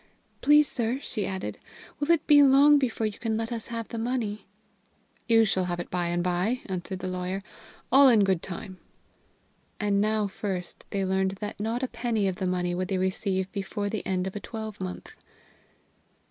Please, 0.41 0.67
sir," 0.67 0.99
she 0.99 1.27
added, 1.27 1.59
"will 1.99 2.09
it 2.09 2.25
be 2.25 2.41
long 2.41 2.79
before 2.79 3.05
you 3.05 3.19
can 3.19 3.37
let 3.37 3.51
us 3.51 3.67
have 3.67 3.87
the 3.89 3.99
money?" 3.99 4.47
"You 5.27 5.45
shall 5.45 5.65
have 5.65 5.79
it 5.79 5.91
by 5.91 6.07
and 6.07 6.23
by," 6.23 6.61
answered 6.65 6.97
the 6.97 7.07
lawyer; 7.07 7.43
"all 7.91 8.09
in 8.09 8.23
good 8.23 8.41
time." 8.41 8.79
And 9.79 10.01
now 10.01 10.25
first 10.25 10.85
they 10.89 11.05
learned 11.05 11.33
that 11.39 11.59
not 11.59 11.83
a 11.83 11.87
penny 11.87 12.27
of 12.27 12.37
the 12.37 12.47
money 12.47 12.73
would 12.73 12.87
they 12.87 12.97
receive 12.97 13.51
before 13.51 13.89
the 13.89 14.03
end 14.03 14.25
of 14.25 14.35
a 14.35 14.39
twelvemonth. 14.39 15.13